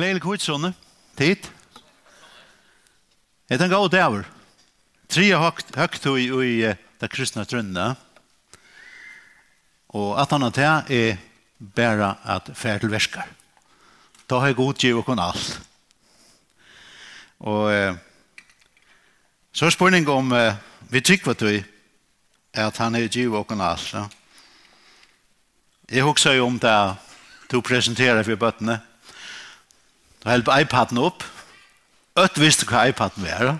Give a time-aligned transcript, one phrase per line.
[0.00, 0.70] Gledelig kvitsånne.
[1.12, 1.44] Tid.
[3.52, 4.22] Jeg tenker av dæver.
[5.12, 5.26] Tre
[5.76, 7.90] høgt i, i det kristne trønne.
[9.92, 11.20] Og at han har er
[11.76, 13.28] bare at fær til verskar.
[14.24, 15.60] Da har jeg godgiv og kun alt.
[17.44, 17.94] Og eh,
[19.52, 20.56] så er spørning om eh,
[20.88, 21.60] vi tykker at vi
[22.54, 23.92] at han er giv og kun alt.
[23.92, 24.08] Ja.
[25.92, 26.78] Jeg husker jo om det
[27.52, 28.80] du presenterer for bøttene.
[30.24, 31.24] Da help iPaden opp.
[32.18, 33.58] Øtt visste hva iPaden var.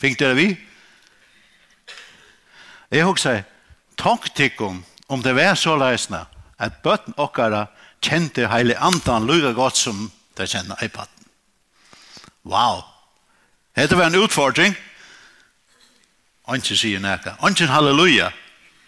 [0.00, 0.48] Fink dere vi?
[2.90, 3.50] Jeg har sagt,
[3.96, 4.50] takk til
[5.08, 6.24] om det var så løsende
[6.58, 7.66] at bøtten okkara
[8.02, 11.26] kjente heile andan lukka godt som det kjenner iPaden.
[12.44, 12.82] Wow!
[13.76, 14.74] Hette var en utfordring.
[16.48, 17.36] Anki sier nekka.
[17.44, 18.30] Anki halleluja.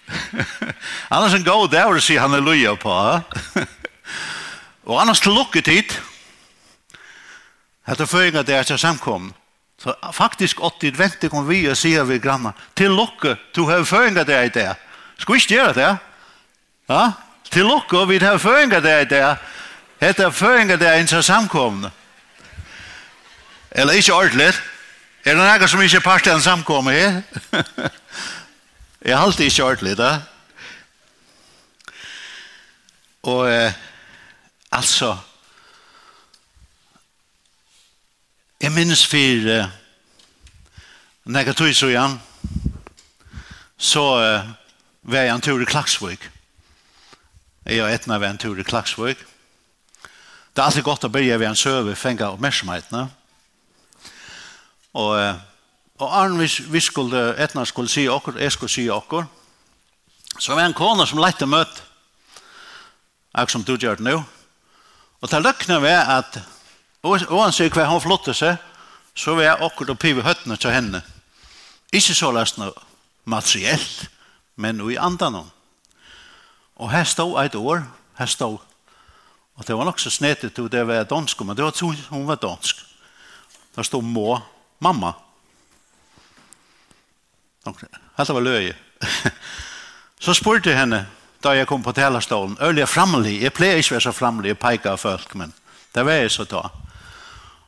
[1.15, 2.97] annars en god dag å si halleluja på.
[4.89, 5.95] og annars til lukketid.
[7.89, 9.33] Hetta føringa det er til samkom.
[9.83, 12.53] Så faktisk åtti vente kom vi og sier vi granna.
[12.79, 14.69] Til lokke, du har føringa det er i det.
[15.19, 15.91] Skal vi ikke gjøre det?
[16.91, 17.03] Ja?
[17.51, 19.25] Til lokke, vi har føringa det er i det.
[20.03, 21.91] Hetta føringa det er til samkomne.
[23.71, 24.53] Eller ikke ordentlig.
[25.25, 27.21] Er det noen som ikke er part av en samkomme her?
[29.07, 30.11] Jeg har alltid ikke ordentlig, da.
[33.23, 33.73] Og eh,
[34.71, 35.17] altså,
[38.63, 39.71] Jeg minnes for uh,
[41.25, 42.13] når jeg tog så igjen,
[43.75, 44.53] så uh,
[45.03, 46.29] var jeg en tur i Klagsvøk.
[47.67, 49.19] Jeg og Etna var en tur i Klagsvøk.
[49.19, 53.03] Det er alltid godt å begynne ved en søve, fenge oppmerksomhetene.
[54.95, 55.43] Og, uh,
[55.99, 59.27] og Arne, hvis vi skulle, Etna skulle si okkur, jeg skulle si okkur,
[60.39, 61.83] så var en kone som lette møtt,
[63.35, 64.21] akkur som du gjør det nå.
[65.19, 66.45] Og til løkene var at
[67.03, 68.59] Og han sier hva han flottet seg,
[69.15, 71.03] så var jeg akkurat og pive høttene til henne.
[71.93, 72.71] Ikke så løsende
[73.25, 74.07] materiellt,
[74.57, 75.51] men i andan om.
[76.77, 77.83] Og her stod et år,
[78.19, 78.59] her stod,
[79.55, 82.27] og det var nok så snedet til det var dansk, men det var to, hun
[82.27, 82.77] var dansk.
[83.77, 84.41] Der stod må,
[84.81, 85.13] mamma.
[87.65, 88.75] Dette var løye.
[90.21, 91.07] så spurte jeg henne,
[91.43, 94.53] da jeg kom på talerstolen, øl jeg framlig, jeg pleier ikke å være så framlig,
[94.53, 95.55] jeg peker av folk, men
[95.95, 96.63] det var jeg så da.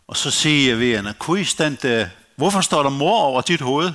[0.06, 1.86] Og så sier vi henne, hvor stendt,
[2.36, 3.92] hvorfor står der mor over dit hoved?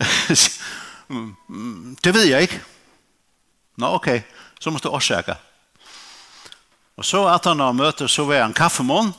[2.04, 2.60] det ved jeg ikke.
[3.76, 4.22] Nå, okay.
[4.60, 5.34] Så måste du årsaka.
[6.96, 9.14] Og så at han har møte, så var han kaffemån.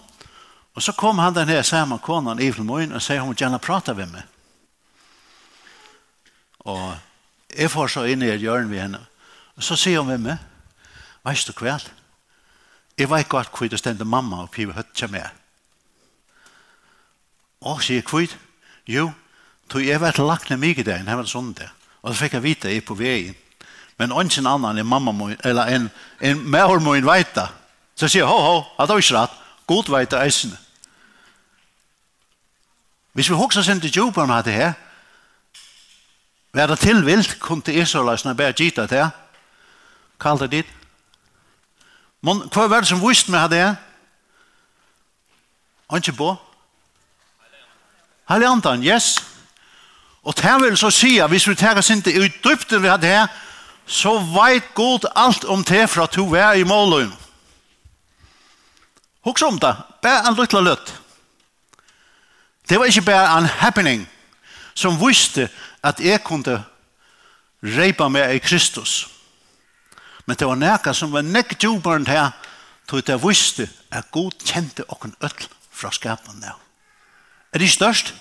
[0.76, 3.96] Og så kom han den her samme konen, i Flmøyen og sier, hun gjerne prate
[3.98, 4.28] med meg.
[6.70, 6.94] Og
[7.58, 9.02] jeg får så inn i et hjørne ved henne.
[9.58, 10.38] Og så sier hun med meg,
[11.26, 11.90] veist du kveld?
[13.02, 15.26] Jeg vet godt hvor det stendte mamma og pivet høtt til meg.
[17.66, 18.30] Og sier hvor?
[18.86, 19.08] Jo,
[19.70, 21.70] tog jeg vært lagt ned mye der enn her var sånn det.
[22.02, 23.34] Og så fikk jeg vite jeg på veien.
[23.98, 25.90] Men ingen annen enn mamma må, eller en,
[26.22, 27.48] en mer må en veita.
[27.98, 29.42] Så sier ho, ho, at det var ikke rett.
[29.70, 30.58] God veita eisene.
[33.18, 34.74] Hvis vi hokser sin til jobben med det her,
[36.52, 39.10] Vær det tilvilt, kunne Israelsen bare gitt det her.
[40.20, 40.81] Kall det ditt.
[42.22, 43.66] Men hva var det som visste meg det?
[45.90, 46.32] Han ikke på?
[48.30, 49.18] Heilig andan, yes.
[50.24, 53.10] Og det vil så si at hvis vi tar oss ikke ut dypten vi hadde
[53.10, 53.28] her,
[53.86, 57.12] så veit godt alt om det fra to vær i målen.
[59.26, 60.94] Hoks om det, bare en lytla løtt.
[62.70, 64.08] Det var ikke bare en happening
[64.74, 65.50] som visste
[65.84, 66.62] at jeg kunne
[67.62, 69.11] reipa meg i Kristus.
[70.26, 72.32] Men det var nekka som var nekk djuperen her,
[72.88, 76.58] tog det visste at god kjente okken øtl fra skapen der.
[77.54, 78.14] Er det størst?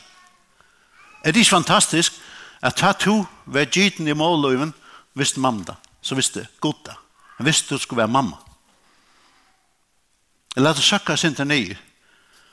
[1.25, 2.12] Er det fantastisk
[2.62, 4.75] at ta to ved gyten i målløyven
[5.15, 6.94] visste mamma så visste god da.
[7.37, 8.37] Han visste du skulle være mamma.
[10.56, 11.77] Jeg lette søkka sin til nye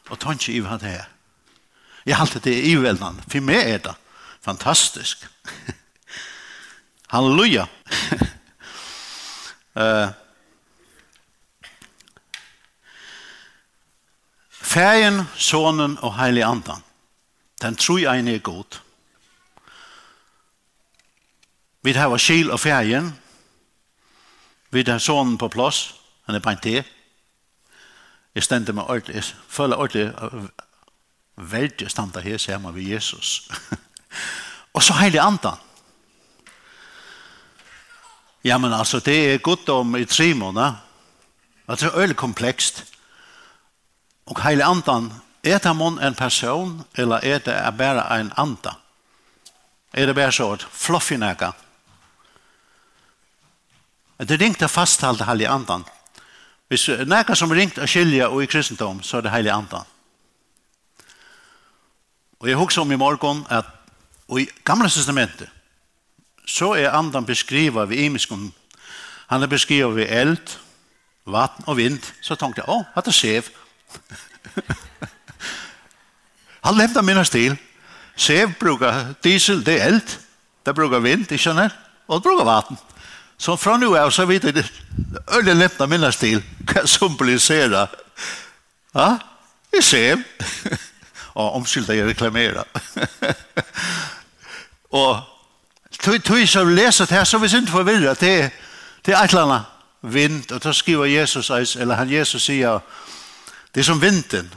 [0.09, 1.07] og tanke i hva det er.
[2.05, 3.95] Jeg halte det i veldene, For meg er det
[4.41, 5.27] fantastisk.
[7.13, 7.65] Halleluja.
[9.77, 10.09] Uh,
[14.67, 16.83] Fægen, sonen og heilig andan.
[17.61, 18.79] Den tror jeg er god.
[21.81, 23.19] Vi har skil og fægen.
[24.69, 25.95] Vi har sonen på plass.
[26.25, 26.85] Han er bare det.
[28.35, 29.15] Jeg stender meg ordentlig.
[29.15, 30.13] Jeg føler ordentlig
[31.37, 33.49] veldig standa her, ser man ved Jesus.
[34.75, 35.57] og så heilig andan.
[38.47, 40.75] Ja, men altså, det er godt om i tre måneder.
[41.67, 42.85] Det er øyelig komplekst.
[44.25, 45.11] Og hele andan,
[45.43, 48.71] er det man en person, eller er det bare en anda?
[49.93, 51.51] Er det bare så, fluffy nækka?
[54.19, 55.83] Det ringte fasthalte hele andan.
[56.67, 59.83] Hvis nækka som ringt å skilja og i kristendom, så er det hele andan.
[62.39, 63.65] Og jeg husker om i morgen at
[64.27, 65.56] og i gamle testamentet
[66.47, 68.53] så er andan beskriva vi imiskum.
[69.27, 70.55] Han er beskriva vi eld,
[71.27, 71.99] vatten og vind.
[72.21, 73.49] Så tenkte jeg, åh, hva er det sev.
[76.65, 77.57] han levde minna stil.
[78.15, 80.17] Sev brukar diesel, det er eld.
[80.65, 81.75] Det brukar vind, ikke sant?
[82.07, 82.79] Og det brukar vatten.
[83.37, 84.65] Så fra nu av så vet jeg det
[85.35, 86.41] øyne levde minna stil.
[86.65, 87.85] Hva som blir sera.
[88.95, 89.17] Ja,
[89.71, 90.23] det er sev.
[91.37, 92.63] og omskylda jeg reklamera.
[94.89, 95.19] og
[96.03, 98.51] tog tog så leser det her, så vi ikke forvirra det
[99.03, 99.65] til et eller annet
[100.01, 102.79] vind, og så skriver Jesus, eller han Jesus sier,
[103.75, 104.53] det er som vinden.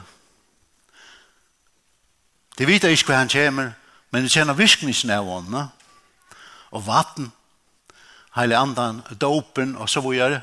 [2.58, 3.70] det vet ikke hva han kommer,
[4.10, 5.68] men det kjenner virkningen av ånden,
[6.70, 7.32] og vatten,
[8.36, 10.40] hele andan, dopen, og så videre,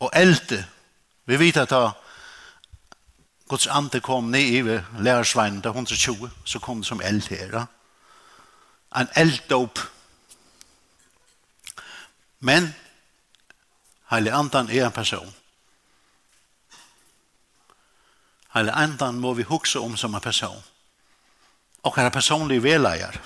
[0.00, 0.64] og elte.
[1.26, 1.90] Vi vet at da
[3.48, 4.62] Guds ande kom ned i
[5.02, 7.66] lærersveinen, til 120, så kom det som eld her.
[8.96, 9.78] En elddop,
[12.40, 12.74] Men
[14.10, 15.34] heile Andan er en person.
[18.54, 20.62] Heile Andan må vi huske om som en person.
[21.82, 23.20] Og er personlig veleier.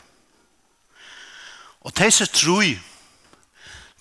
[1.80, 2.78] Og disse troi,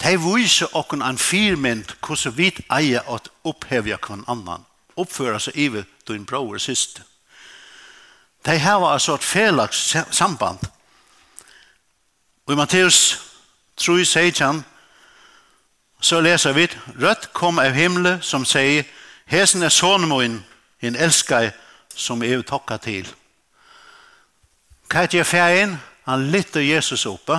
[0.03, 4.65] de viser okken en firmynd hvordan vi eier at opphevja kvann annan.
[4.95, 7.03] oppføre seg ive din bror siste.
[8.45, 10.59] De har altså et felags samband.
[12.45, 13.19] Og i Matteus
[13.77, 14.63] 3 sier han,
[16.01, 16.68] så leser vi,
[17.00, 18.83] Rødt kom av himmelen som sier,
[19.25, 20.42] Hesen er sånmoen,
[20.81, 21.51] en elsker
[21.95, 23.07] som er tokka til.
[24.92, 25.77] Hva gjør ferien?
[26.09, 27.38] Han lytter Jesus oppe.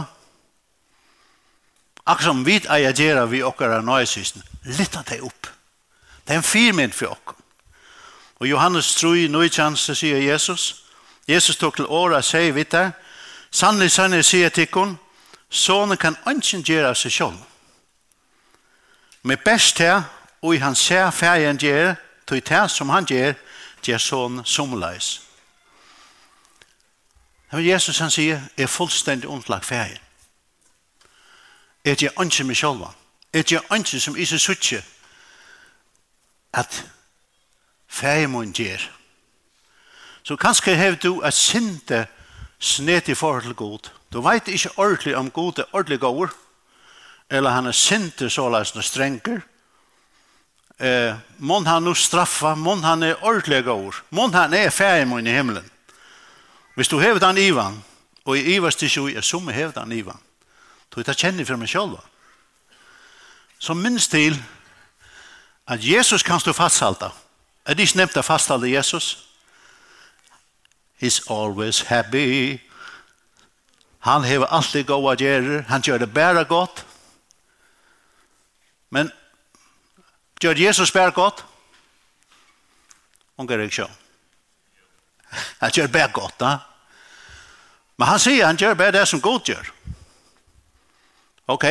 [2.06, 4.42] Akkurat som vi eier gjør vi okkara nøysysen,
[4.78, 5.50] lytter det opp.
[6.24, 7.38] Det er en firmynd for okkara.
[8.40, 10.84] Og Johannes tror i nøytjanse sier Jesus,
[11.28, 12.90] Jesus tok til året og sier vidt der,
[13.52, 14.94] Sannlig, sannlig, sier tikkun,
[15.50, 17.40] sånne kan ønsken gjøre seg selv
[19.22, 20.02] med best her,
[20.42, 21.94] og han ser ferien gjør,
[22.26, 23.34] tog det som han gjør,
[23.86, 25.20] gjør sånn somleis.
[27.52, 30.00] Men Jesus han sier, er fullstendig ondlagt ferien.
[31.84, 32.82] Er det ikke med selv?
[33.32, 34.82] Er det ikke som ikke suttje?
[36.52, 36.84] at
[37.88, 38.90] ferien må gjør?
[40.22, 42.06] Så kanskje har du et sinte
[42.58, 43.90] snet i forhold til god.
[44.12, 46.28] Du vet ikke ordentlig om god er ordentlig god,
[47.32, 49.40] eller han er sinter såleis og strenger.
[50.78, 55.26] Eh, mån han nu straffa, mån han er ordelig år, mån han er ferdig med
[55.26, 55.70] i himmelen.
[56.74, 57.82] Hvis du hevet han Ivan,
[58.24, 60.20] og i Ivas til sjoi, er som hevet han Ivan,
[60.92, 62.02] då jeg kjenner for meg sjølva.
[63.58, 64.36] Så minst til
[65.66, 67.12] at Jesus kan stå fasthalta.
[67.64, 69.16] Er det ikke nevnt å fasthalta Jesus?
[71.00, 72.60] He's always happy.
[73.98, 76.84] Han hever alltid gåa gjerrer, han gjør det bæra godt,
[78.92, 79.08] Men
[80.40, 81.44] gjør Jesus bare godt?
[83.40, 83.98] Hun gjør ikke sånn.
[85.62, 86.52] Han gjør bare godt, da.
[87.96, 89.72] Men han sier han gjør bare det som god gjør.
[91.52, 91.64] Ok,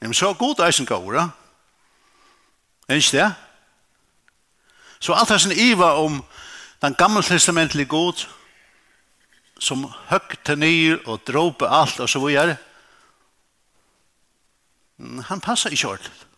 [0.00, 1.26] men så god er som god, da.
[2.94, 3.28] Ikke det?
[5.00, 6.22] Så alt er sin iva om
[6.82, 8.26] den gamle testamentlige god
[9.60, 12.56] som høgt til nyr og dråpe alt og så videre.
[15.28, 16.29] Han passer ikke ordentlig.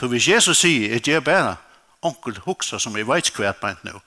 [0.00, 1.56] Så hvis Jesus sier, er det bare
[2.02, 4.00] onkel huksa som jeg vet hva jeg nå,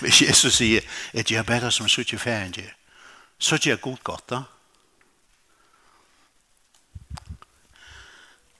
[0.00, 2.74] hvis Jesus sier, er det bare som sier ikke ferien gjør,
[3.38, 4.42] så er det god godt da.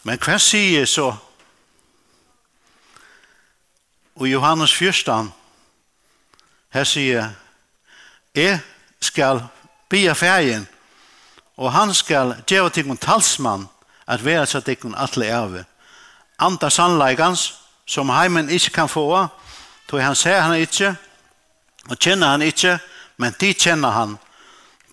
[0.02, 1.12] Men hva sier så?
[4.18, 5.30] Og Johannes 1,
[6.74, 7.30] her sier,
[8.34, 8.58] jeg
[9.00, 9.44] skal
[9.88, 10.66] bia ferien,
[11.56, 13.68] og han skal gjøre til en talsmann
[14.06, 15.64] at være så at det kan alle erve
[16.42, 17.52] anda sannleikans
[17.86, 19.26] som heimen ikke kan få,
[19.88, 20.94] tog han ser han ikke,
[21.90, 22.78] og kjenner han ikke,
[23.16, 24.16] men de kjenner han,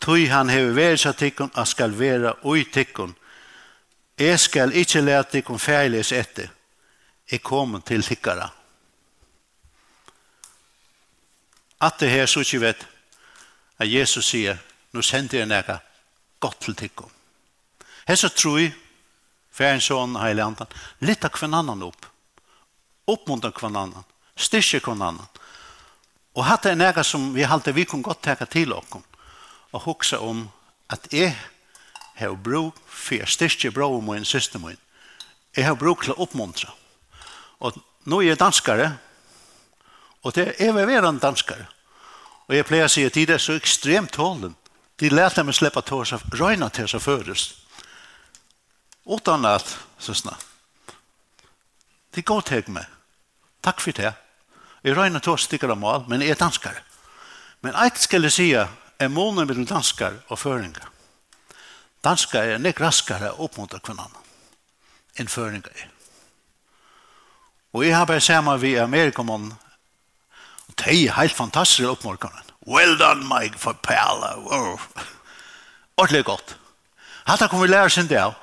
[0.01, 3.15] tog han hever vært seg tikkun, og skal være ui tikkun.
[4.19, 6.49] Jeg skal ikke lete tikkun ferdes etter.
[7.31, 8.49] Jeg kommer til tikkara.
[11.81, 12.87] At det her så ikke vet,
[13.79, 14.57] at Jesus sier,
[14.91, 15.77] nå sender jeg nægge
[16.39, 17.11] godt til tikkun.
[18.07, 18.73] Her så tror jeg,
[19.59, 20.67] Färens son, helig andan.
[21.21, 22.05] av kvann annan upp.
[23.05, 24.03] Oppmuntra kvann annan.
[24.35, 25.25] Styrke kvann annan.
[26.33, 29.03] Och hatt är nära som vi alltid vi kunne gott teka till okkom.
[29.71, 30.49] och huxa om
[30.87, 31.35] att jeg
[32.15, 34.77] har bruk för styrke bra om min syster min.
[35.55, 36.69] Jeg har bruk til å oppmuntra.
[37.59, 38.91] Och nu är jeg danskare
[40.21, 41.67] och det är öververande danskare.
[42.47, 44.55] Och jag pleier å säga at det är så extremt tålen.
[44.95, 47.68] De lærte meg släppa tårs av röjna till sig förrest
[49.09, 50.37] utan att syssna.
[52.11, 52.85] Det går till mig.
[53.61, 54.13] Tack för det.
[54.81, 56.77] Jag röjner två stickar av mål, men jag är danskare.
[57.59, 60.89] Men ett skulle jag säga är månen mellan danskar och föringar.
[62.01, 64.11] Danskar är nek raskare upp mot kvinnan
[65.15, 65.89] än föringar är.
[67.73, 69.53] Og jeg har bare sammen vi Amerikamån,
[70.67, 72.41] og det er helt fantastisk oppmorkene.
[72.67, 74.35] Well done, Mike, for Pella.
[74.37, 74.79] Wow.
[75.97, 76.57] Ordentlig godt.
[77.25, 78.33] Hatta kommer vi lære sin del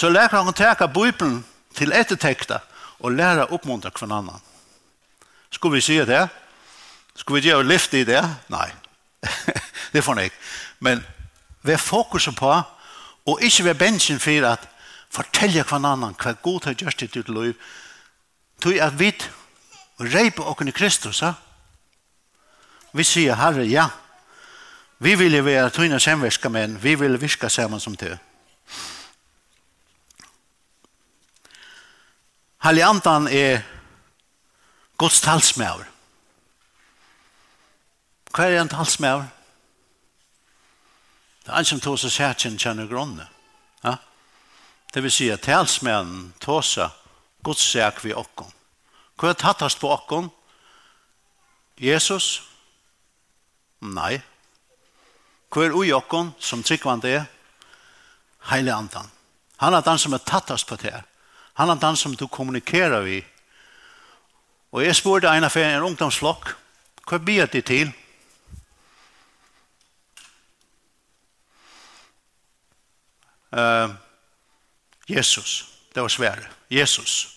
[0.00, 1.42] så lærer han å teka Bibelen
[1.76, 2.62] til ettertekta
[3.00, 4.40] og læra oppmuntra kvann annan.
[5.52, 6.22] Skulle vi si det?
[7.14, 8.22] Skulle vi gjøre lift i det?
[8.52, 8.68] Nei,
[9.92, 10.40] det får han ikke.
[10.80, 11.02] Men
[11.66, 12.54] vi fokus på,
[13.28, 14.64] og ikke ved bensjen for at
[15.12, 17.52] fortelle kvann annan hva god har gjort i ditt liv,
[18.62, 19.12] tog at vi
[20.00, 21.34] reiper oss i Kristus, ja?
[22.92, 23.90] vi sier, Herre, ja,
[24.98, 28.16] vi vil være tøyne samverska menn, vi vil virka sammen som til.
[32.60, 33.62] Heliantan er
[34.98, 35.86] Guds talsmæver.
[38.30, 39.24] Hva er en talsmæver?
[41.44, 43.24] Det er en som tås og særkjen kjenner grånne.
[43.84, 43.94] Ja?
[44.94, 46.78] Det vil si at talsmæven tås
[47.42, 48.52] Guds sæk vi okken.
[49.16, 50.28] Hva er tattast på okken?
[51.80, 52.42] Jesus?
[53.80, 54.20] Nei.
[55.48, 57.24] Hva er ui okken som tryggvande er?
[58.52, 59.08] Heile andan.
[59.64, 61.08] Han er den som er tattast på det her.
[61.54, 63.24] Han er den som du kommunikerer vi.
[64.72, 66.54] Og jeg spurte en av en ungdomsflokk,
[67.08, 67.90] hva blir det til?
[73.50, 73.90] Uh,
[75.08, 76.46] Jesus, det var svære.
[76.70, 77.36] Jesus.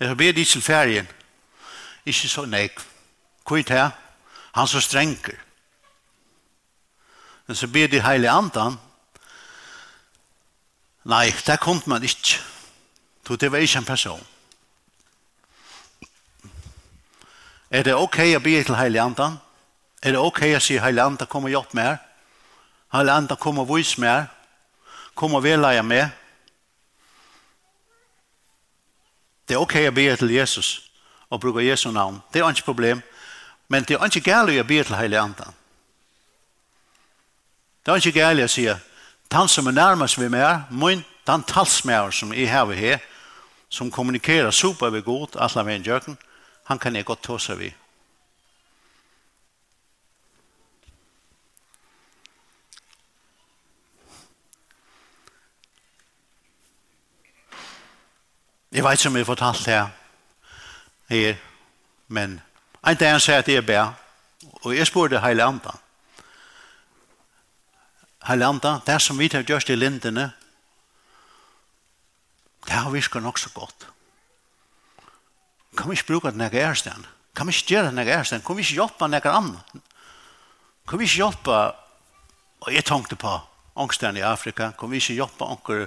[0.00, 1.08] Jeg ber dit til ferien.
[2.06, 2.80] Ikke så nek.
[3.48, 3.90] Hvor er
[4.54, 5.38] Han så strenger.
[7.46, 8.76] Men så ber de heilige andan.
[11.04, 12.49] Nei, det kom man ikke.
[13.30, 14.26] Så det var ikke en person.
[17.70, 19.36] Er det ok å be til Heilandan?
[20.02, 22.00] Er det ok å si Heilandan kom og hjelp meg?
[22.90, 24.24] Heilandan kom og vis mer?
[25.14, 26.08] Kom og velleie mer?
[29.46, 30.72] Det er ok å be til Jesus
[31.30, 32.18] og bruke Jesu navn.
[32.34, 32.98] Det er ikke problem.
[33.68, 35.54] Men det er ikke gærlig å be til Heilandan.
[37.86, 42.10] Det er ikke gærlig å si han som er nærmest ved meg, min, den talsmer
[42.10, 42.98] som jeg har her,
[43.70, 46.16] som kommunikerer super ved god, alle med en
[46.66, 47.74] han kan jeg godt tåse vi
[58.72, 59.86] Jeg vet ikke om jeg har fortalt her,
[61.08, 61.34] her
[62.08, 62.40] men
[62.86, 63.80] en dag han sier at jeg bæ,
[64.62, 65.72] og jeg spurgte hele andre.
[68.28, 70.30] Hele andre, det som vi har gjort i lindene,
[72.66, 73.86] Det har virket nok så godt.
[75.76, 77.06] Kan vi ikke bruke den jeg er?
[77.36, 78.42] Kan vi ikke gjøre den jeg er?
[78.46, 79.82] Kan vi ikke hjelpe den jeg er annen?
[80.88, 81.58] Kan vi ikke hjelpe,
[82.60, 83.38] og jeg tenkte på
[83.76, 85.86] angsten i Afrika, kan vi ikke hjelpe anker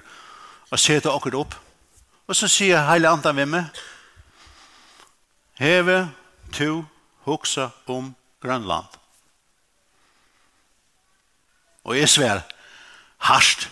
[0.71, 1.55] og sette anker opp?
[2.27, 3.81] Og så sier hele andre ved meg,
[5.59, 5.97] Heve,
[6.55, 6.85] to,
[7.27, 8.87] hoksa om Grønland.
[11.83, 12.41] Og jeg sver,
[13.27, 13.67] harsht,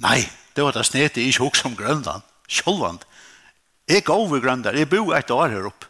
[0.00, 0.24] nei,
[0.56, 2.98] det var det snedet, jeg ikke hoksa om Grønland sjålvand.
[3.88, 5.86] Jeg går over Grønland, jeg bor et år her oppe.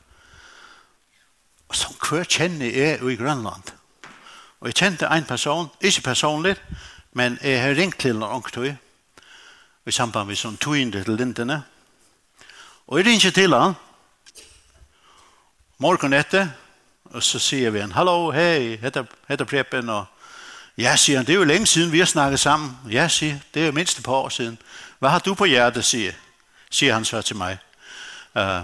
[1.68, 3.72] Og som hver kjenner jeg i Grønland.
[4.60, 6.56] Og jeg kjente en person, ikke personlig,
[7.12, 8.72] men jeg har ringt til noen ångtøy,
[9.86, 11.62] i samband med sånn inn til lintene.
[12.86, 13.74] Og jeg ringer til han,
[15.78, 16.50] morgen etter,
[17.10, 20.06] og så sier vi en, «Hallo, hei, heter, heter Preben», og
[20.76, 22.76] «Ja, sier han, det er jo lenge siden vi har snakket sammen».
[22.90, 24.58] «Ja, sier det er jo minst et par år siden».
[24.98, 26.14] «Hva har du på hjertet?» sier
[26.70, 27.58] siger han så til mig.
[28.34, 28.60] Uh,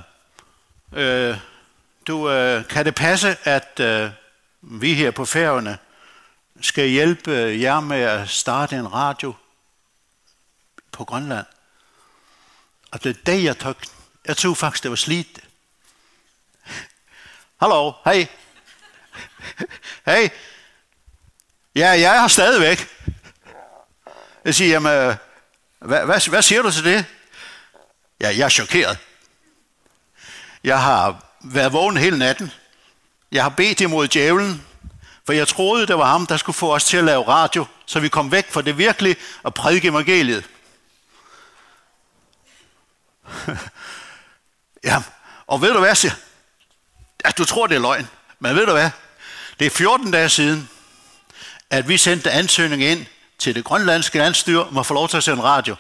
[0.93, 1.37] uh,
[2.07, 4.11] du, uh, kan det passe, at uh,
[4.81, 5.79] vi her på færgerne
[6.61, 9.35] skal hjælpe jer med at starte en radio
[10.93, 11.47] på Grønland?
[12.91, 13.75] Og det er det, jeg tog.
[14.25, 15.41] Jeg tror faktisk, det var slidt.
[17.61, 18.27] Hallo, hej.
[20.07, 20.31] hej.
[21.75, 22.89] Ja, jeg er stadigvæk.
[24.45, 25.17] Jeg siger, jamen,
[25.79, 27.05] hvad, hvad, hvad siger du til det?
[28.21, 28.99] Ja, jeg er chokeret.
[30.65, 32.53] Jeg har været vågen hele natten.
[33.33, 34.67] Jeg har bedt imod djævlen,
[35.27, 38.01] for jeg troede, det var ham, der skulle få os til at lave radio, så
[38.01, 40.45] vi kom væk fra det virkelig og prædike evangeliet.
[44.85, 45.03] ja,
[45.47, 46.15] og ved du hvad, siger?
[47.25, 48.09] Ja, du tror, det er løgn,
[48.39, 48.91] men ved du hvad?
[49.59, 50.69] Det er 14 dage siden,
[51.71, 53.07] at vi sendte ansøgning ind
[53.39, 55.77] til det grønlandske landstyr om at få lov til at sende radio.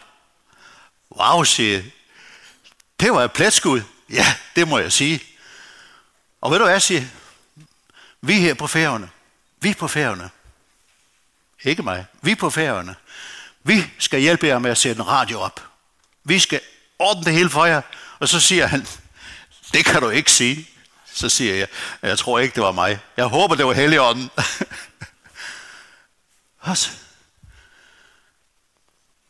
[1.10, 1.82] Wow, siger
[3.00, 3.82] Det var et pletskud.
[4.10, 5.22] Ja, det må jeg sige.
[6.40, 7.04] Og ved du hvad jeg siger?
[8.20, 9.10] Vi her på færgerne.
[9.60, 10.30] Vi på færgerne.
[11.64, 12.06] Ikke mig.
[12.22, 12.94] Vi på færgerne.
[13.62, 15.66] Vi skal hjælpe jer med at sætte en radio op.
[16.24, 16.60] Vi skal
[16.98, 17.82] ordne det hele for jer.
[18.18, 18.86] Og så siger han,
[19.72, 20.68] det kan du ikke sige.
[21.12, 21.68] Så siger jeg,
[22.02, 22.98] jeg tror ikke, det var mig.
[23.16, 24.30] Jeg håber, det var Helligånden.
[26.60, 26.90] Også.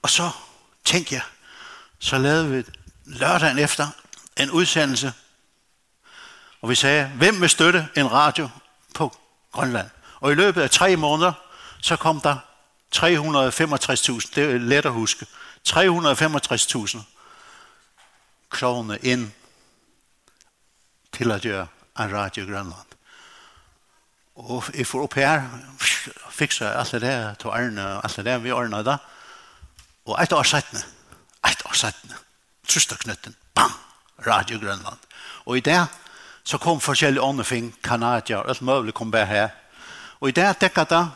[0.03, 0.31] Og så
[0.85, 1.23] tænkte jeg,
[1.99, 2.65] så lavede vi
[3.07, 3.89] lørdagen efter
[4.37, 5.13] en udsendelse,
[6.63, 8.49] og vi sagde, hvem vil støtte en radio
[8.95, 9.17] på
[9.53, 9.91] Grønland?
[10.21, 11.33] Og i løbet af tre måneder,
[11.83, 12.37] så kom der
[12.97, 15.27] 365.000, det er let at huske,
[15.69, 16.99] 365.000
[18.51, 19.33] kroner ind
[21.13, 21.67] til at gøre
[21.99, 22.87] en radio i Grønland.
[24.37, 25.43] Og jeg får op her,
[26.31, 28.99] fikser alt det der, tog Arne og alt det der, vi ordner det.
[30.07, 30.83] Og et år sættende,
[31.47, 32.15] et år sættende,
[32.67, 33.73] trusta knøtten, bam,
[34.27, 34.99] Radio Grønland.
[35.47, 35.87] Og i det
[36.47, 39.49] så kom forskjellige åndefing, kanadier, alt mulig kom bare her.
[40.21, 41.07] Og i det dekket det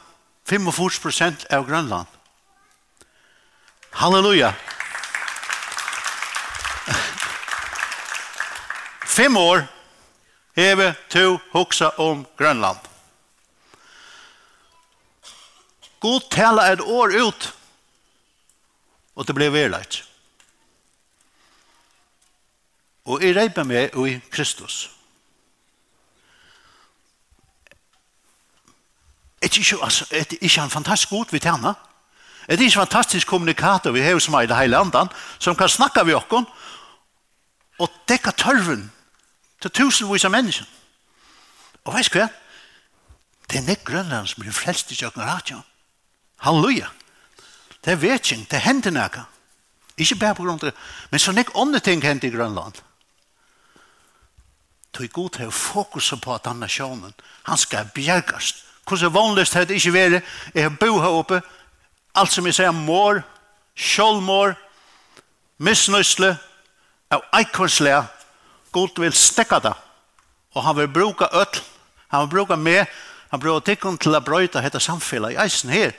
[0.51, 2.07] 45 prosent av Grønland.
[3.95, 4.55] Halleluja!
[9.17, 9.67] Fem år
[10.57, 12.79] heve to hoksa om Grønland.
[16.01, 17.55] God tala et år ut,
[19.15, 20.10] og det ble verleit.
[23.05, 24.91] Og jeg reipa meg i Kristus.
[29.41, 31.75] Er det ikke, altså, er det ikke en fantastisk god vi tjener?
[32.49, 35.57] Er det ikke en fantastisk kommunikator vi har som er i det hele landet, som
[35.57, 36.47] kan snakke med oss
[37.79, 38.93] og dekke tørven
[39.61, 40.67] til tusenvis av mennesker?
[41.85, 42.29] Og vet du hva?
[43.51, 45.61] Det er nek grønland som blir frelst i kjøkken radio.
[46.45, 46.87] Halleluja!
[47.85, 49.25] Det er vetsing, det hender nekka.
[49.97, 50.75] Ikke bare på grunn av det,
[51.11, 52.83] men så nek andre ting hender i grønland.
[54.93, 57.15] Tog god til fokuset på at han er sjånen.
[57.47, 58.65] Han skal bjergast.
[58.89, 60.23] Hvordan vanligst det ikke være,
[60.55, 61.43] Jeg har bo her oppe.
[62.15, 63.23] Alt som jeg sier, mor,
[63.77, 64.55] sjålmor,
[65.59, 66.37] misnøysle,
[67.11, 68.03] av eikonsle.
[68.73, 69.75] God vil stekka det.
[70.55, 71.63] Og han vil bruka øtl.
[72.09, 72.87] Han vil bruka med.
[73.31, 75.95] Han bruker tikkun til å brøyta dette samfunnet i eisen her.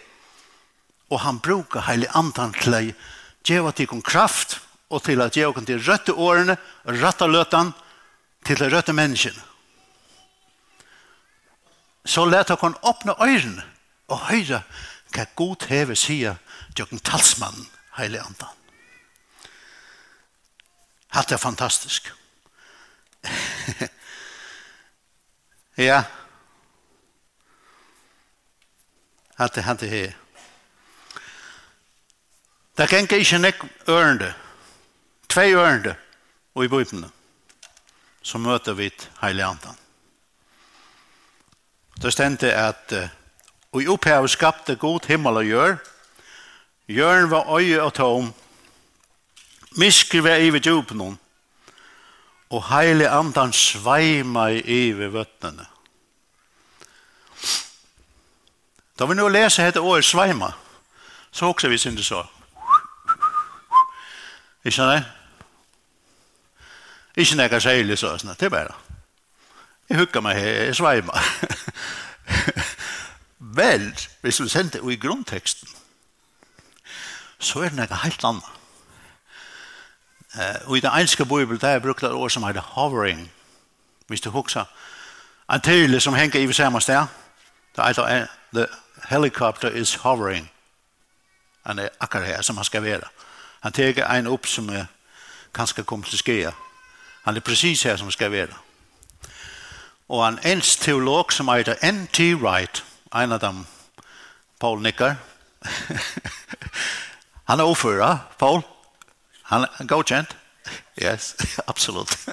[1.11, 2.81] Og han bruker heilig andan til å
[3.47, 4.59] gjøre tikkun kraft
[4.91, 7.71] og til å gjøre tikkun til røtte årene, røtte løtene,
[8.45, 9.41] til de røde menneskene.
[12.05, 13.63] Så let dere åpne øyrene
[14.07, 14.63] og høre
[15.11, 16.35] hva god hever sier
[16.75, 18.57] til talsmannen, heilig andan.
[21.11, 22.13] Hatt er fantastisk.
[25.77, 26.03] ja.
[29.37, 30.11] Hatt er hatt er her.
[32.77, 34.33] Det kan ikke nek ørende.
[35.29, 35.95] Tvei ørende
[36.55, 37.11] og i bøypene
[38.21, 39.77] så møter vi heilig andan.
[42.01, 42.93] Det stendte at
[43.71, 45.75] og i opphavet skapte god himmel og gjør.
[46.87, 48.33] Gjøren var øye og tom.
[49.71, 51.17] Misker var ved djupen
[52.49, 55.65] og heile andan sveima i ved vøttene.
[58.99, 60.51] Da vi nå leser dette året sveima,
[61.31, 62.25] så hokser vi synes så.
[64.65, 65.20] Ikke sant?
[67.15, 68.75] Ikke nekka særlig så, sånn, det er bare.
[69.89, 71.31] Jeg hukker meg her, jeg sveimer.
[73.59, 73.89] Vel,
[74.21, 75.67] hvis du sender det i grunnteksten,
[77.39, 78.57] så er det nekka helt annet.
[80.31, 83.25] Uh, og i den engelske bibel, der er brukt et ord som heter hovering.
[84.07, 84.63] Hvis du hukker,
[85.51, 87.05] en tydelig som henger i samme sted,
[87.75, 88.67] det er the
[89.09, 90.51] helicopter is hovering.
[91.65, 93.07] Han er akkurat her som han skal være.
[93.61, 94.85] Han teker en opp som er
[95.53, 96.51] kanskje kommer til skjer.
[97.21, 98.47] Han är precis här som ska vara.
[100.07, 102.35] Och en ensk teolog som heter N.T.
[102.35, 102.83] Wright,
[103.15, 103.65] en av dem,
[104.59, 105.15] Paul Nicker.
[107.43, 108.61] han är oföra, Paul.
[109.41, 110.35] Han är godkjent.
[110.95, 112.27] Yes, absolut.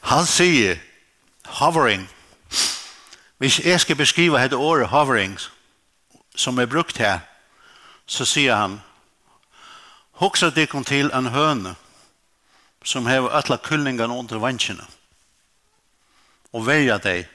[0.00, 0.78] han sier
[1.44, 2.08] hovering.
[3.38, 5.38] Hvis jeg skal beskrive dette året hovering
[6.34, 7.18] som er brukt her,
[8.06, 8.80] så sier han
[10.14, 11.74] Hoksa dykon til en høne
[12.84, 14.86] som hever alla kullingarna under vanskina
[16.54, 17.26] og verja deg.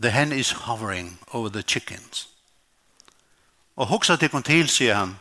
[0.00, 2.28] The hen is hovering over the chickens.
[3.76, 5.14] Og hoksa til kon til, sier han,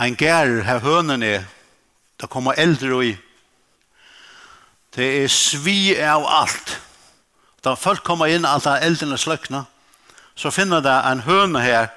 [0.00, 1.44] ein gær her hønene,
[2.20, 3.12] da kommer eldre i,
[4.96, 6.78] det er svi av alt.
[7.64, 9.64] Da folk kommer inn, alt er eldrene sløkna,
[10.34, 11.88] så finner det en høne her,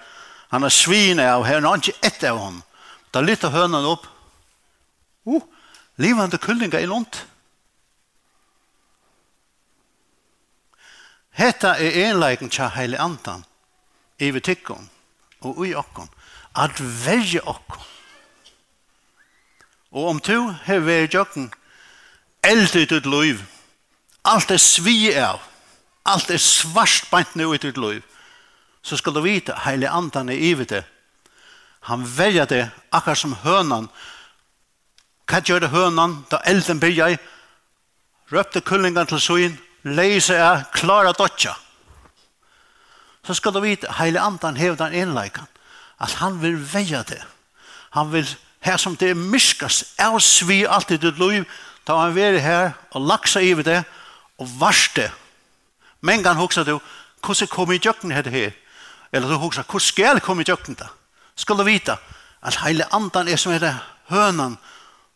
[0.52, 2.62] han er svine av her, han er ikke ett av hon.
[3.12, 4.08] Da lytter hønen opp,
[5.28, 5.44] Uh,
[5.96, 7.26] livande kyllinga i lont.
[11.38, 13.44] Hetta er enleiken tja heile andan,
[14.18, 14.88] vi tikkon
[15.46, 16.10] og ui okkon,
[16.58, 17.84] at verje okkon.
[19.92, 21.52] Og om tu her verje jokken,
[22.42, 23.44] eld i ditt liv,
[24.26, 25.44] alt er svi av,
[26.10, 28.02] alt er svart bant nu i ditt liv,
[28.82, 30.84] så skal du vite, heile andan er iver det.
[31.92, 33.92] Han verja det, akkar som hønan,
[35.28, 37.20] Hva gjør det hønan da elden blir jeg?
[38.32, 41.54] Røpte kullingen til søyen, leise er, klara dotja.
[43.28, 45.48] Så skal du vite, heile andan hever den innleikan,
[46.00, 47.20] at han vil veia det.
[47.96, 48.28] Han vil,
[48.64, 51.44] her som det er miskas, avsvi alt i ditt liv,
[51.88, 53.82] ta han vil her og laksa i det,
[54.38, 55.10] og varste.
[56.02, 56.78] Men kan hoksa du,
[57.26, 58.52] hvordan kom i djøkken her det her?
[59.12, 60.88] Eller du hoksa, hvordan skal jeg komme i djøkken da?
[61.36, 61.98] Skal du vite,
[62.42, 63.76] at heile andan er som er det
[64.12, 64.58] hønan,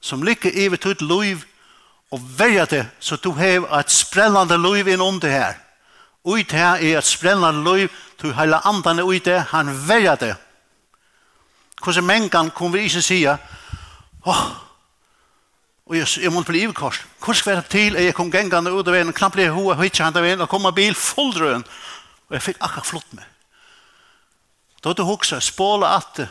[0.01, 1.45] som ligger i ditt liv
[2.11, 5.53] og verja det så du har et sprellande liv inn under her.
[6.25, 7.89] Ut her er et sprellande liv,
[8.21, 10.35] du heila andan ut det, han verja det.
[11.81, 13.37] Hvordan mengan kom vi ikke sige,
[14.25, 14.51] åh, oh,
[15.91, 17.01] og jeg, jeg må bli ivekors.
[17.19, 20.05] Hvordan skal det til at jeg kom gengande ut av veien, knapt blir hoa, hitje
[20.05, 21.65] han av veien, og kom av bil fulldrøen.
[22.29, 23.25] Og jeg fikk akkurat flott med.
[24.83, 26.29] Da du hoksa, spåla at det,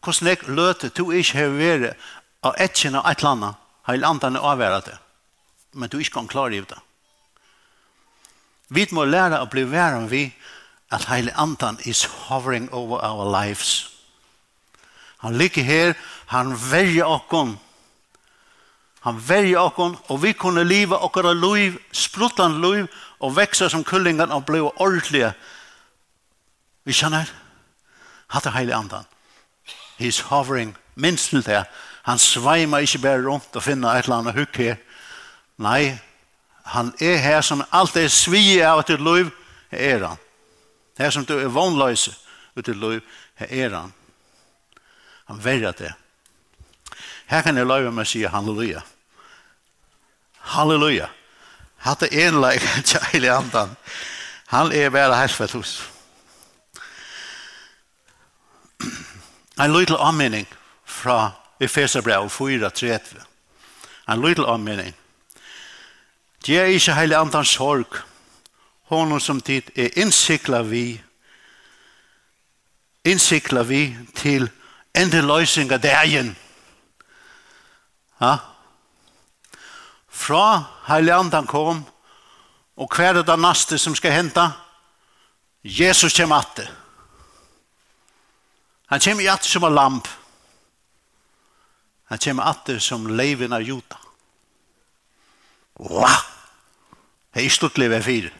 [0.00, 2.06] hvordan jeg løte, du ikke har vært,
[2.42, 4.98] av etjen av et eller annet, har landet avværet det.
[5.72, 6.78] Men du ikke kan klare det.
[8.68, 10.28] Vi må lære å bli væren vi
[10.90, 13.90] at heile andan is hovering over our lives.
[15.20, 15.94] Han ligger her,
[16.26, 17.58] han verger okkon.
[19.00, 22.86] Han verger okkon, og vi kunne liva okkara liv, spruttan liv,
[23.20, 25.32] og veksa som kullingan og bli ordentlige.
[26.84, 27.28] Vi kjenner,
[28.28, 29.04] hatt er heile andan.
[29.98, 31.64] He is hovering minst til det,
[32.10, 34.78] Han sveima ikke bare rundt og finna et eller annet hukk her.
[35.62, 35.94] Nei,
[36.72, 39.30] han er her som alt er svige av ditt liv,
[39.70, 40.22] her er han.
[40.98, 42.16] Her som du er vannløse
[42.56, 42.98] av ditt liv,
[43.38, 43.94] her er han.
[45.30, 45.92] Han verger det.
[47.30, 48.82] Her kan jeg løyve meg å si halleluja.
[50.56, 51.06] Halleluja.
[51.86, 53.76] Hatt det en leik, kjærlig andan.
[54.50, 55.76] Han er bare helfett hos.
[59.60, 60.48] En liten anmenning
[60.82, 63.24] fra Efeserbrev 4:30.
[64.08, 64.94] En liten anmelding.
[66.46, 67.96] Det er ikke hele andans sorg,
[68.88, 71.02] honom som tid er innsikla vi,
[73.04, 74.48] innsikla vi til
[74.94, 76.36] endeløsning av dagen.
[78.20, 78.36] Ja?
[80.08, 81.84] Fra hele andan kom,
[82.76, 84.48] og hver er det neste som skal hente?
[85.62, 86.70] Jesus kommer atter.
[88.86, 90.08] Han kommer i atter som en lamp.
[92.10, 93.98] Han kommer atter som leiven av juta.
[95.78, 96.08] Wow!
[97.32, 98.30] Det er stort liv er fyr.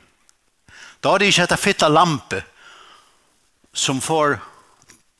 [1.00, 2.40] Da er det ikke etter fitta lampe
[3.72, 4.40] som får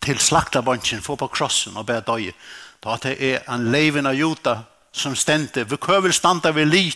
[0.02, 2.34] til slaktabantjen, får på krossen og ber døye.
[2.82, 4.56] Da er det en leiven av juta
[4.92, 5.64] som stendte.
[5.70, 6.90] Vi køver standa ved li.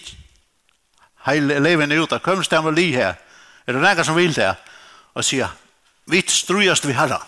[1.29, 3.15] Heil leiven av juta, køver standa ved li her.
[3.67, 4.51] Er det noen som vil det?
[5.15, 5.55] Og sier,
[6.11, 7.23] vi strujast vi herra.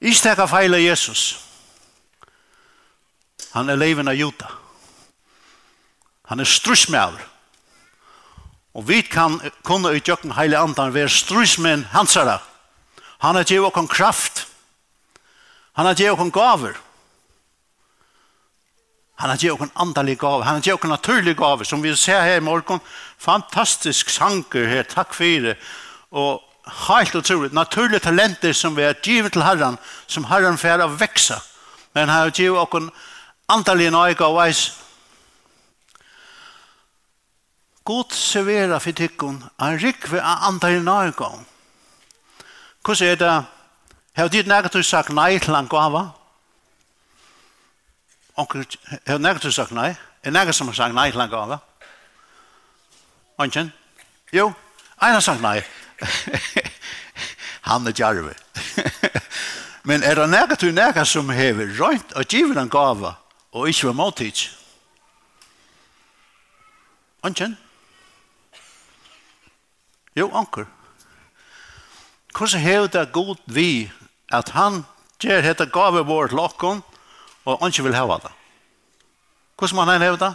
[0.00, 1.28] Ikke tekka feil av Jesus.
[1.28, 1.49] Jesus
[3.52, 4.50] Han er leven av Juta.
[6.30, 7.26] Han er strusmæver.
[8.74, 12.38] Og vi kan kunne utgjøkken heile andan være strusmen hansara.
[13.20, 14.46] Han har givet okon kraft.
[15.72, 16.78] Han har givet okon gaver.
[19.20, 20.44] Han har givet okon andalig gaver.
[20.44, 21.64] Han har givet okon naturlig gaver.
[21.64, 22.80] Som vi ser her i morgen,
[23.18, 24.82] fantastisk sanger her.
[24.82, 25.56] Takk for det.
[26.10, 26.40] Og
[26.88, 31.40] helt utroligt, naturlige talenter som vi har givet til Herren, som Herren får å vekse.
[31.94, 32.92] Men han har givet oss
[33.50, 34.62] antallige nøyga og veis.
[37.84, 41.30] God servera for tikkun en rikve av antallige nøyga.
[42.84, 43.44] Hvordan er det?
[44.16, 46.10] Har dit negativt sagt nei til en gava?
[48.36, 49.94] Har negativt sagt nei?
[50.22, 51.58] Er nægget som har sagt nei til en gava?
[53.38, 53.72] Anken?
[54.32, 54.52] Jo,
[55.02, 55.62] en har sagt nei.
[57.70, 58.34] Han er djarve.
[59.88, 63.14] Men er det negativt nægget som har røynt og givet en gava?
[63.52, 64.56] og ikke var måltids.
[67.22, 67.58] Anken?
[70.16, 70.64] Jo, anker.
[72.36, 73.90] Hvordan hever det god vi
[74.32, 74.84] at han
[75.20, 76.82] gjør dette gave vår til åkken,
[77.44, 78.32] og anker vil heve det?
[79.58, 80.34] Hvordan må han heve det?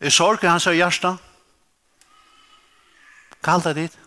[0.00, 1.16] Er sorg i hans hjerte?
[3.42, 3.98] Kall det dit.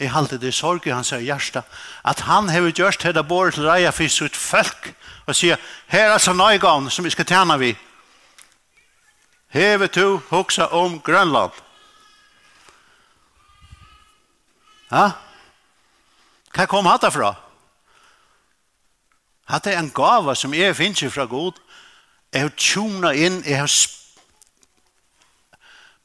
[0.00, 1.62] Jeg halte det sorg i hans hjärsta
[2.04, 4.94] at han har gjort det bort til reia for sitt folk
[5.26, 7.74] og sier, her er altså nøygaven som vi skal tjene vi.
[9.52, 11.52] Hever to hoksa om Grønland.
[14.90, 15.10] Ja?
[16.54, 17.34] Hva kom hatt derfra?
[19.50, 21.58] Hatt er en gava som jeg finner fra god.
[22.32, 23.70] Jeg har tjona inn, jeg har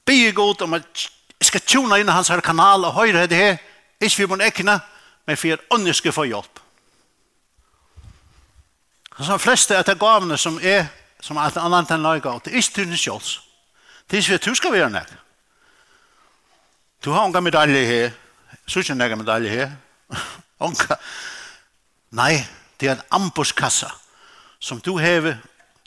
[0.06, 1.06] bygget god om at
[1.40, 3.58] jeg skal tjona inn hans her kanal og høyre det her.
[4.06, 4.80] Ikke for min ekne,
[5.26, 6.62] men for at andre skal få hjelp.
[9.18, 10.88] Så de fleste av de gavene som er,
[11.24, 13.40] som alt annet enn lager, det er ikke til den sjøls.
[14.06, 15.14] Det er ikke for at du skal være nek.
[17.06, 18.12] Du har unga medalje her,
[18.68, 19.72] så ikke nek medalje her.
[20.60, 21.00] unga.
[22.12, 22.46] Nei,
[22.80, 23.90] det er en ambuskassa
[24.60, 25.38] som du hever,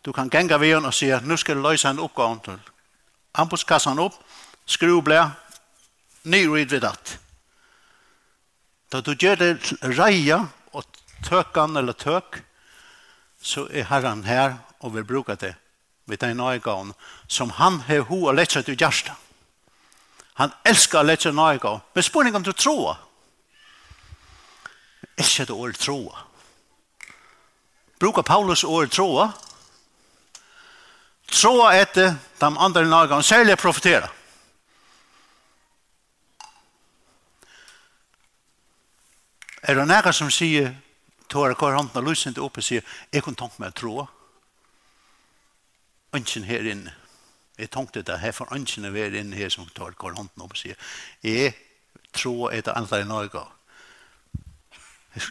[0.04, 2.58] du kan genga ved og sier, nu skal du løse en oppgave til.
[3.34, 4.14] Ambuskassan opp,
[4.66, 5.30] skru blær,
[6.24, 7.18] ny rid ved at.
[8.88, 10.84] Da du gjør det reia og
[11.26, 12.40] tøkan eller tøk,
[13.40, 15.54] så er Herren her og vil bruke det
[16.08, 16.94] vid den nøygaven
[17.28, 19.12] som han har ho og lett seg til hjertet.
[20.40, 21.84] Han elskar lett seg nøygaven.
[21.94, 22.96] Men spør ikke om du tror.
[25.18, 26.24] Ikke det ordet troa.
[27.98, 29.32] Brukar Paulus ordet troa?
[31.28, 34.08] Troa etter de andre nøygaven, særlig profetera.
[39.68, 40.70] Er det noen som sier,
[41.28, 44.06] tåre kvar hånden og lyser ikke opp og sier, jeg kunne tenkt meg å tro.
[46.16, 46.94] Ønsken her inne.
[47.58, 50.54] Jeg tenkte det her, får ønsken å være inne her som tåre kvar hånden opp
[50.56, 50.78] og sier,
[51.20, 51.52] jeg
[52.16, 53.44] tror et eller andre i Norge.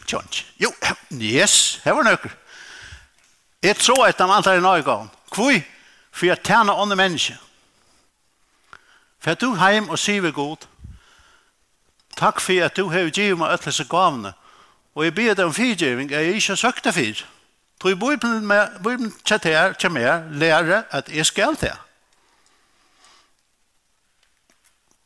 [0.06, 0.44] Tjons.
[0.62, 0.70] Jo,
[1.18, 2.34] yes, her var nøkker.
[3.64, 4.98] Jeg tror et eller andre i Norge.
[5.34, 5.60] Hvor?
[6.12, 7.42] For jeg tjener andre mennesker.
[9.20, 10.68] For du heim og sier vi godt,
[12.18, 14.34] Takk for at du har givet meg alle disse gavene.
[14.98, 17.26] Og jeg ber deg om fyrgivning jeg ikke har søkt det fyr.
[17.80, 21.76] Tror jeg Bibelen, med, Bibelen kjetter, kommer jeg lære at jeg skal til.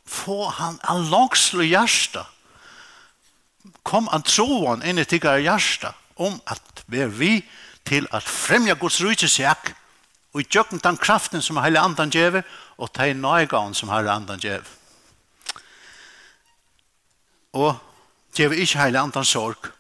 [0.08, 2.24] Få han en langslig hjerte.
[3.84, 7.34] Kom han troen inn i tiggere hjerte om at vi er vi
[7.88, 9.74] til at fremja Guds rujtjesjekk
[10.32, 12.42] og i tjøkken den kraften som hele andan gjør
[12.78, 14.64] og ta i nøygaven som hele andan gjør
[17.54, 17.76] og
[18.36, 19.72] gjør ikke heile andan sorg.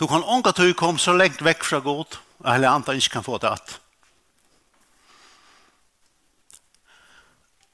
[0.00, 3.18] Du kan ånga til du kom så lengt vekk fra god, og heile andan ikke
[3.18, 3.78] kan få det at.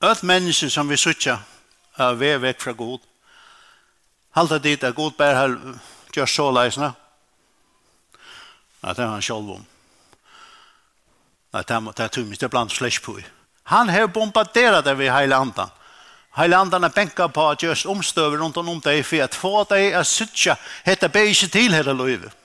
[0.04, 1.38] Ødt mennesker som vi sutja
[1.96, 2.98] er ved vekk fra god,
[4.30, 5.56] halda dit er god bær her
[6.14, 6.92] gjør så leisne,
[8.82, 9.66] at det er han sjolv om.
[11.52, 13.24] At det er tømmest, det er blant flesh på i.
[13.68, 15.70] Han har bombarderat det vid hela andan.
[16.36, 19.94] Hela andan har bänkat på att görs omstöver runt om dig för att få dig
[19.94, 22.36] att sitta hetta be inte till hela livet.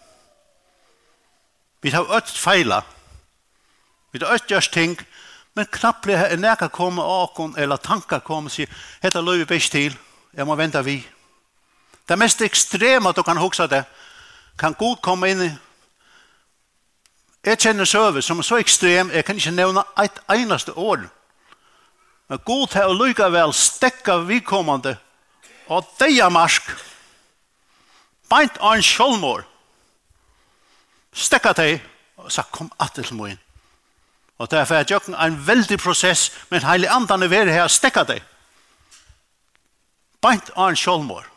[1.82, 2.84] Vi har öst fejla.
[4.12, 5.00] Vi har öst görs ting
[5.54, 8.68] men knappt blir näka kommer akon eller tankar komma sig
[9.02, 9.96] heter livet be till.
[10.32, 11.08] Jag må vänta vi.
[12.06, 13.84] Det mest extrema du kan huxa det
[14.58, 15.52] kan god komma in
[17.44, 21.04] Jeg kjenner søve som er så ekstrem, jeg kan ikke nevne et eneste år.
[22.32, 24.96] Men god til å lykke vel stekke vidkommende
[25.68, 26.72] og deia marsk.
[28.32, 29.44] Beint av en sjølmår.
[31.14, 31.82] Stekke deg
[32.18, 33.40] og sa kom atter til min.
[34.40, 38.24] Og derfor er det en veldig prosess, men heilig andan er ved her stekke deg.
[40.24, 41.28] Beint av en sjølmår.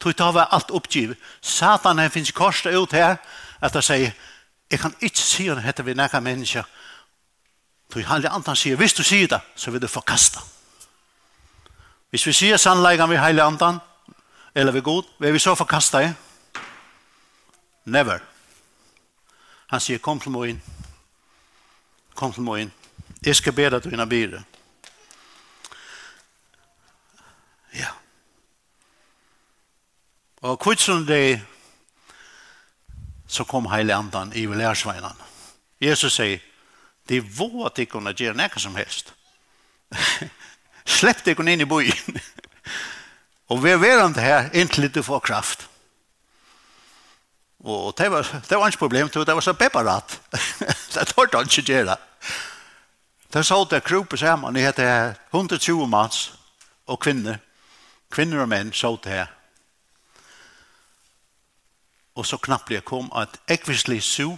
[0.00, 1.18] Tog ta var alt oppgivet.
[1.40, 3.18] Satan her finnes korset ut her,
[3.60, 4.14] at han sier,
[4.72, 6.62] Jeg kan ikke si at dette vi nekka menneska.
[7.92, 10.40] Så han er andan sier, hvis du sier det, så vil du få kasta.
[12.10, 13.80] Hvis vi sier sannleggen vi heilig andan,
[14.54, 16.08] eller vi god, vil vi så få kasta i?
[17.84, 18.18] Never.
[19.66, 20.62] Han sier, kom til morgen.
[22.14, 22.72] Kom til morgen.
[23.26, 24.42] Jeg skal be deg til dine byrde.
[27.74, 27.92] Ja.
[30.42, 31.42] Og kvitsen det
[33.28, 35.16] så kom hele andan i lærsveinen.
[35.80, 36.38] Jesus sier,
[37.08, 39.14] det er vår at de kunne gjøre noe som helst.
[40.84, 42.20] Släpp dig in i byen.
[43.46, 45.68] och vi är inte här inntil du får kraft.
[47.64, 50.20] Och det var det var ett problem det var så pepparat.
[50.94, 51.96] det tar det ikke göra.
[53.32, 56.32] Det sa det gruppen sammen, det heter 120 mans
[56.84, 57.38] och kvinnor.
[58.10, 59.30] Kvinnor och män sa det här
[62.14, 64.34] og så knapplig kom at ekvislig su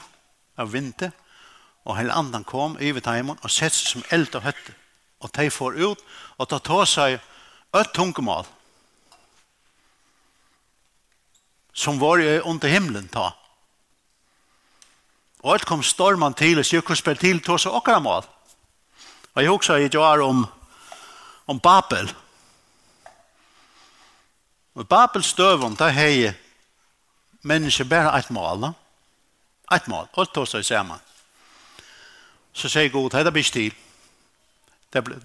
[0.57, 1.11] av vinter,
[1.85, 4.75] og hele andan kom i timen og sett seg som eld og høtte.
[5.21, 6.05] Og de får ut,
[6.39, 7.19] og ta ta seg
[7.75, 8.47] et tungemål,
[11.75, 13.33] som var jo under himmelen ta.
[15.43, 18.29] Og alt kom stormen til, og sikkert spil til, ta seg akkurat mål.
[19.35, 20.45] Og jeg husker jeg gjør om,
[21.51, 22.09] om Babel.
[24.75, 26.44] Og Babel støvende, det er
[27.45, 28.73] mennesker bare et mål.
[29.73, 30.09] Et mål.
[30.13, 30.99] Og tog seg sammen.
[32.53, 33.75] Så sier God, hei det blir stil.
[34.93, 35.19] Det, ble,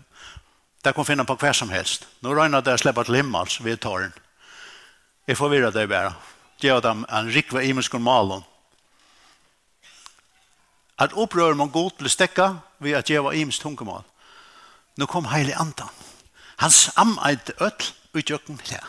[0.85, 2.07] det kan finne på hver som helst.
[2.25, 4.13] Nå regner det å slippe til himmels ved tåren.
[5.27, 6.15] Jeg forvirrer det bare.
[6.59, 8.41] Gjør dem en rikve imenskon malen.
[10.99, 14.03] At opprører man god til stekka ved at gjøre imens tungemål.
[14.97, 15.93] Nå kom heilig andan.
[16.59, 18.83] Han sameid øtl utgjøkken her.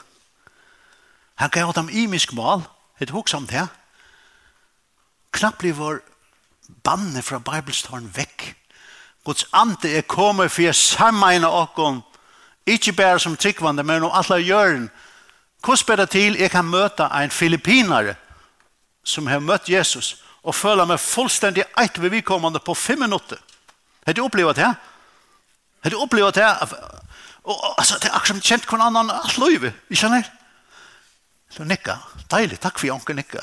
[1.39, 2.65] Han gav dem imisk mål
[3.01, 3.67] Et hoksamt her.
[5.33, 6.01] Knapp blir vår
[6.85, 8.55] banne fra Bibelståren vekk.
[9.25, 12.03] Guds ante er kommet for jeg sammeina åkken.
[12.67, 14.91] Ikke bare som tryggvande, men om alle gjøren.
[15.65, 18.15] Hvordan ber det til jeg kan møte en filippinare
[19.05, 23.39] som har møtt Jesus og føler meg fullstendig eit ved vidkommende på fem minutter.
[24.07, 24.75] Har du opplevd det?
[25.85, 26.49] Har du opplevd det?
[27.45, 30.31] Og, altså, det er akkurat kjent hvordan annan alt løyve, ikke sant?
[31.51, 31.99] Så nikka.
[32.31, 32.61] Deilig.
[32.63, 33.43] Takk for jonken nikka.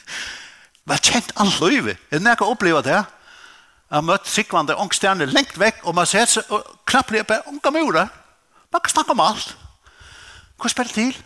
[0.88, 1.96] Vær kjent all løyve.
[2.10, 2.96] Er det nekka oppleva det?
[3.90, 7.72] Jeg har møtt sikvande ångstjerne lengt vekk, og man ser seg og klappelig på ånka
[7.74, 8.06] mura.
[8.70, 9.56] Man kan snakke om alt.
[10.60, 11.16] Hva spiller til?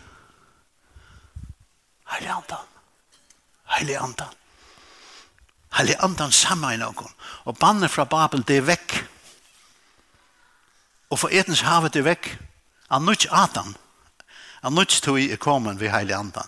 [2.09, 2.65] Heilig andan.
[3.75, 4.33] Heilig andan.
[5.77, 7.13] Heilig andan sammen i noen.
[7.45, 8.97] Og bannet fra Babel, det er vekk.
[11.13, 12.31] Og for etens havet det er vekk.
[12.89, 13.75] Han nødt Adam.
[14.65, 16.47] Han nødt tog i komme ved heilig andan.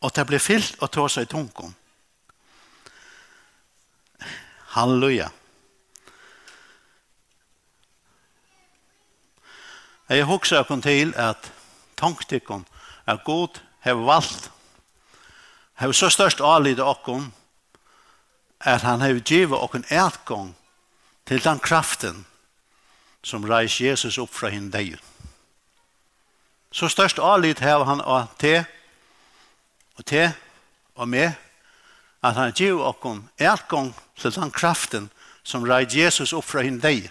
[0.00, 1.76] Og det ble fyllt og tog seg i tunken.
[4.74, 5.28] Halleluja.
[10.08, 11.52] Jeg husker jeg til at
[11.96, 12.66] tanktikken
[13.06, 14.50] er god, har valgt,
[15.74, 17.30] har så størst avlid av oss,
[18.60, 20.54] at han har givet oss en etgang
[21.26, 22.24] til den kraften
[23.22, 25.13] som reiser Jesus opp fra henne deg ut.
[26.74, 28.64] Så størst avlit har han av te,
[29.94, 30.32] og te,
[30.98, 31.36] og med,
[32.24, 35.06] at han gir okken etgang til den kraften
[35.46, 37.06] som reid Jesus opp fra henne deg.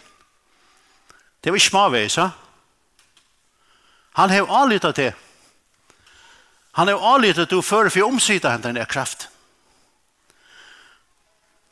[1.40, 2.32] Det var ikke smaveis, ha?
[4.20, 5.14] Han har avlit av te.
[6.74, 9.30] Han har avlit at du fører for omsida henne denne kraft.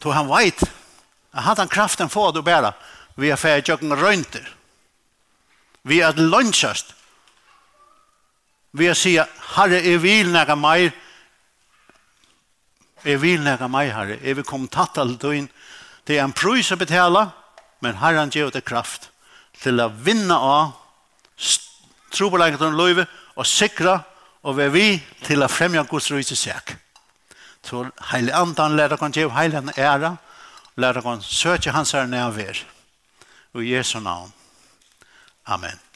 [0.02, 0.64] Så han veit
[1.32, 2.72] at han kraften får du bæra
[3.20, 4.48] vi har fært jøkken røynter.
[5.84, 6.96] Vi har lønnsast
[8.72, 10.92] vi at sige, Herre, jeg vil nægge meg,
[13.06, 15.50] jeg vil nægge meg, Herre, jeg vil komme tatt alt døgn,
[16.08, 17.28] det er en prøys å betale,
[17.82, 19.10] men Herren gjør det kraft
[19.62, 20.78] til å vinne av
[22.12, 23.06] trobelegget om løyve
[23.36, 24.00] og sikre
[24.42, 24.88] og være vi
[25.26, 26.76] til å fremja Guds røyse seg.
[27.62, 30.16] Så heilig andan lærer kan gjøre heilig en ære,
[30.82, 32.64] lærer kan søke hans her nærvær.
[33.54, 34.34] Og i Jesu navn.
[35.46, 35.91] Amen.